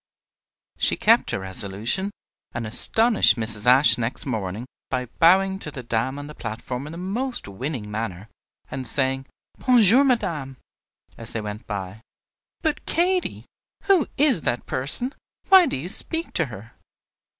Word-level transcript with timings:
She 0.79 0.95
kept 0.97 1.29
her 1.29 1.37
resolution, 1.37 2.09
and 2.53 2.65
astonished 2.65 3.35
Mrs. 3.35 3.67
Ashe 3.67 3.99
next 3.99 4.25
morning, 4.25 4.65
by 4.89 5.05
bowing 5.19 5.59
to 5.59 5.69
the 5.69 5.83
dame 5.83 6.17
on 6.17 6.25
the 6.25 6.33
platform 6.33 6.87
in 6.87 6.91
the 6.91 6.97
most 6.97 7.47
winning 7.47 7.91
manner, 7.91 8.27
and 8.71 8.87
saying, 8.87 9.27
"Bon 9.59 9.77
jour, 9.79 10.03
madame," 10.03 10.57
as 11.19 11.33
they 11.33 11.41
went 11.41 11.67
by. 11.67 12.01
"But, 12.63 12.83
Katy, 12.87 13.45
who 13.83 14.07
is 14.17 14.41
that 14.41 14.65
person? 14.65 15.13
Why 15.49 15.67
do 15.67 15.77
you 15.77 15.87
speak 15.87 16.33
to 16.33 16.47
her?" 16.47 16.71